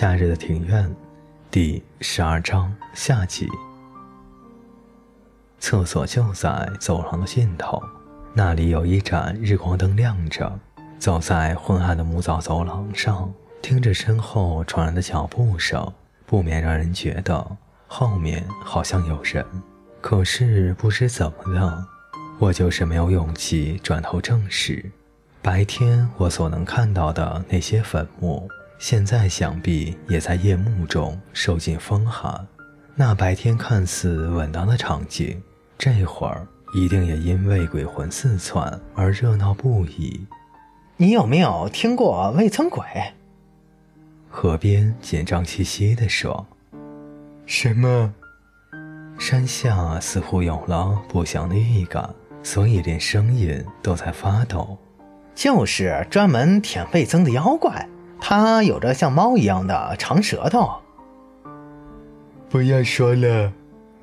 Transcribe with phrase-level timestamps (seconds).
[0.00, 0.88] 夏日的庭院，
[1.50, 3.48] 第十二章下集。
[5.58, 7.82] 厕所就在走廊的尽头，
[8.32, 10.56] 那里有一盏日光灯亮着。
[11.00, 13.28] 走在昏暗的木造走廊上，
[13.60, 15.92] 听着身后传来的脚步声，
[16.26, 17.56] 不免让人觉得
[17.88, 19.44] 后面好像有人。
[20.00, 21.84] 可是不知怎么的，
[22.38, 24.92] 我就是没有勇气转头正视。
[25.42, 32.46] 白天我所能看到的那些坟墓，现在想必也在夜幕中受尽风寒。
[32.94, 35.42] 那白天看似稳当的场景，
[35.76, 40.26] 这会儿一定也因为鬼魂四窜而热闹不已。
[40.96, 42.84] 你有没有听过未曾鬼？
[44.28, 46.46] 河边紧张兮兮地说
[47.46, 48.12] ：“什么？”
[49.18, 52.08] 山下似乎有了不祥的预感，
[52.42, 54.78] 所以连声音都在发抖。
[55.34, 57.88] 就是专门舔魏增的妖怪，
[58.20, 60.70] 他有着像猫一样的长舌头。
[62.48, 63.52] 不要说了，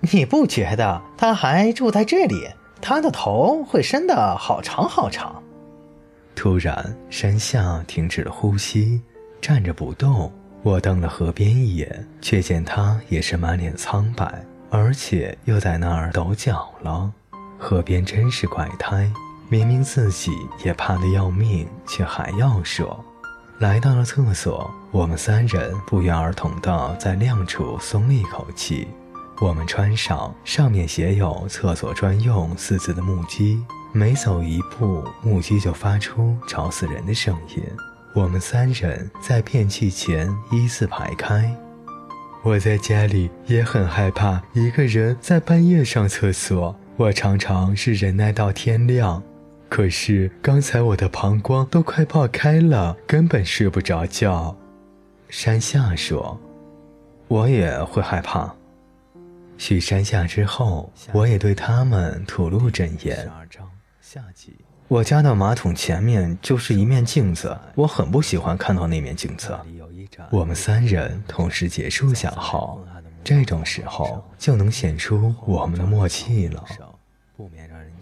[0.00, 2.48] 你不觉得它还住在这里？
[2.80, 5.42] 它的头会伸得好长好长。
[6.34, 9.00] 突然，山下停止了呼吸，
[9.40, 10.30] 站着不动。
[10.62, 17.10] 我瞪了河边一眼，却见他也是满脸苍白，而且又在那儿抖脚了。
[17.58, 19.10] 河边真是怪胎。
[19.48, 20.32] 明明自己
[20.64, 23.02] 也怕得要命，却还要说。
[23.58, 28.86] 来到了厕所，我们三人不约而同地在亮处松了一口气。
[29.40, 33.58] 我们穿上上面写有“厕所专用”四字的木屐，
[33.92, 37.62] 每走一步，木屐就发出吵死人的声音。
[38.14, 41.50] 我们三人在便器前依次排开。
[42.42, 49.22] 我在家里也很害怕一个人在半夜上厕所，我常常是忍耐到天亮。
[49.68, 54.56] 可是刚才我的膀胱都快爆开了，根本睡不着觉。
[55.28, 56.40] 山下说
[57.28, 58.54] ：“我也会害怕。”
[59.58, 63.30] 去山下之后，我也对他们吐露真言。
[64.88, 69.58] 我家的马桶前面就是一面镜子，我很不喜欢看到那面镜子。
[70.30, 72.78] 我们三人同时结束小号，
[73.24, 76.64] 这种时候就能显出我们的默契了。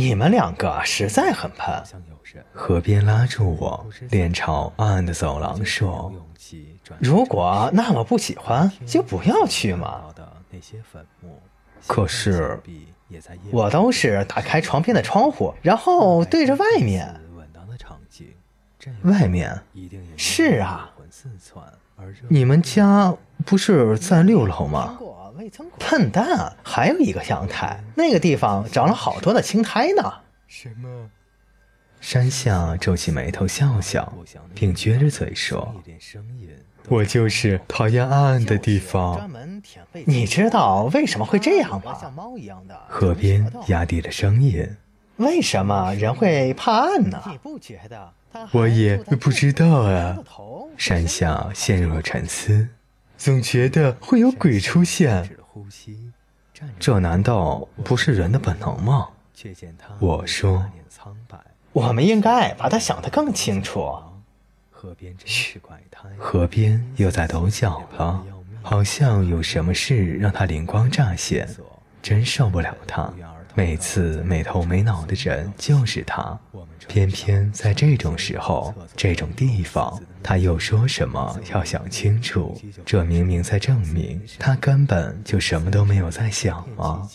[0.00, 1.82] 你们两个实在很喷。
[2.54, 6.10] 河边拉住我，脸朝暗暗的走廊说
[6.98, 10.04] ：“如果那么不喜欢，就不要去嘛。”
[11.86, 12.58] 可是，
[13.50, 17.14] 我都是打开床边的窗户，然后对着外面。
[19.02, 19.60] 外面？
[20.16, 20.89] 是啊。
[22.28, 24.98] 你们家不是在六楼吗？
[25.78, 30.02] 笨蛋，还有一个阳台，那个地方长了好多的青苔呢。
[30.46, 31.10] 什么？
[32.00, 34.12] 山下皱起眉头笑笑，
[34.54, 35.74] 并撅着嘴说
[36.88, 39.30] ：“我就是讨厌暗暗的地方。
[40.06, 41.94] 你知道为什么会这样吗？”
[42.88, 44.66] 河边压低了声音
[45.20, 47.22] ：“为什么人会怕暗呢？”
[48.52, 50.16] 我也不知道啊。
[50.76, 52.68] 山下陷入了沉思。
[53.18, 55.28] 总觉得会有鬼出现，
[56.78, 59.08] 这难道不是人的本能吗？
[59.98, 60.64] 我说，
[61.72, 63.94] 我们应该把它想得更清楚。
[65.26, 65.60] 嘘，
[66.16, 68.24] 河边又在抖脚了，
[68.62, 71.46] 好像有什么事让他灵光乍现。
[72.00, 73.12] 真受不了他，
[73.60, 76.38] 每次没头没脑的人就是他。
[76.88, 82.58] 偏偏在这种时候、这种地方，他又说什么要想清楚？
[82.86, 87.06] 这明明在证明他根本就什么都没有在想啊！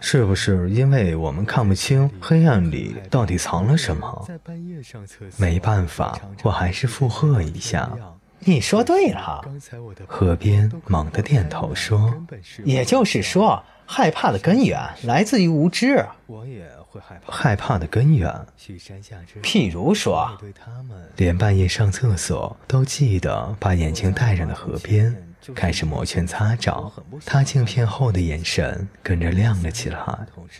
[0.00, 4.28] 是不是因为我们看不清黑暗里到底藏了什么？
[5.36, 7.96] 没办法，我还是附和一下。
[8.40, 9.44] 你说对了。
[10.06, 12.14] 河边猛地点头说
[12.64, 16.70] ：“也就是说，害怕的根源来自于无知。”我也。
[17.26, 18.34] 害怕的根源，
[19.42, 20.34] 譬如说，
[21.16, 25.14] 连半夜上厕所都记得把眼睛戴上的河边，
[25.54, 26.90] 开始摩拳擦掌。
[27.26, 29.98] 他镜片后的眼神跟着亮了起来。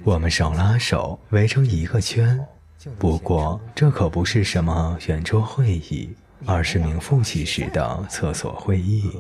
[0.05, 2.39] 我们手拉手围成一个圈，
[2.99, 6.15] 不过这可不是什么圆桌会议。
[6.45, 9.11] 而是名副其实的厕所会议，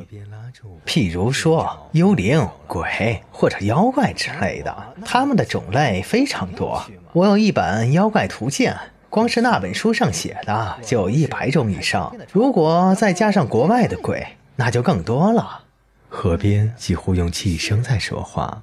[0.85, 6.83] 譬如说幽灵、鬼或者妖怪之类的，他们的种类非常多。
[7.13, 8.73] 我有一本《妖怪图鉴》，
[9.09, 12.15] 光是那本书上写的就有一百种以上。
[12.33, 14.27] 如果再加上国外的鬼，
[14.57, 15.63] 那就更多了。
[16.09, 18.63] 河边几乎用气声在说话，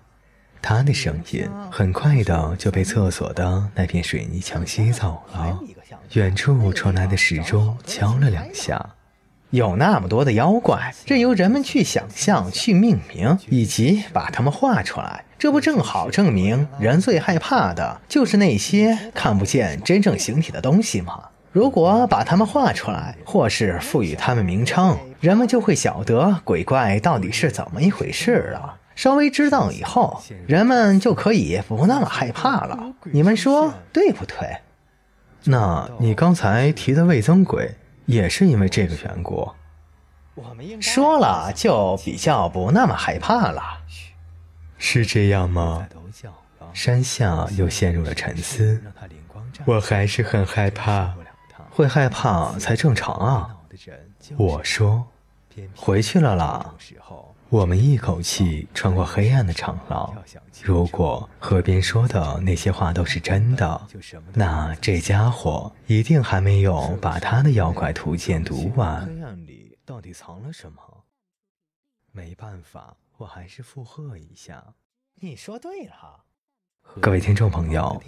[0.61, 5.59] 他的声音很快的就被厕所的那片水泥墙吸走了。
[6.13, 8.89] 远处传来的时钟敲了两下，
[9.49, 21.29] 有那么多的妖怪，任由人们去想象、去命名，以及把它们画出来，这不正好证明人最害怕的就是那些看不见真正形体的东西吗？
[21.51, 28.77] 如果把它们画出来，或是赋予它们名称，人们就会晓得鬼怪到底是怎么一回事了。
[28.95, 32.93] 稍微知道以后，人们就可以不那么害怕了。
[33.11, 34.57] 你们说对不对？
[35.45, 37.75] 那你刚才提的魏增鬼，
[38.05, 39.51] 也是因为这个缘故？
[40.81, 43.61] 说了就比较不那么害怕了。
[44.77, 45.87] 是这样吗？
[46.73, 48.81] 山下又陷入了沉思。
[49.65, 51.13] 我还是很害怕。
[51.69, 53.55] 会害怕才正常啊！
[54.37, 55.07] 我说，
[55.75, 56.73] 回去了啦。
[57.53, 60.11] 我们一口气穿过黑暗的长廊。
[60.63, 63.87] 如果河边说的那些话都是真的，
[64.33, 69.05] 那这家伙一定还没有把他的妖怪图鉴读完。
[69.05, 70.81] 黑暗里到底藏了什么？
[72.11, 74.73] 没办法，我还是附和一下。
[75.19, 76.23] 你说对了。
[76.99, 78.01] 各位听众朋友，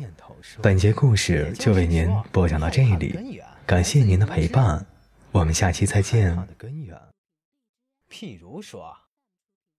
[0.59, 3.39] 本节故事就为您播讲到这里。
[3.68, 4.83] 感谢您的陪伴，
[5.31, 6.36] 我们下期再见。
[8.09, 8.97] 譬如说，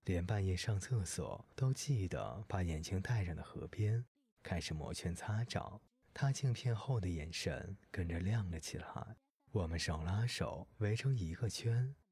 [0.06, 4.05] 连半夜上厕所都记得把眼镜戴上的河边，
[4.41, 5.81] 开始摩拳擦掌，
[6.14, 9.17] 他镜片后的眼神跟着亮了起来。
[9.50, 11.93] 我们手拉手围成一个圈，